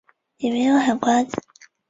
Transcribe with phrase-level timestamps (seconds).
[0.37, 1.37] 里面有海瓜子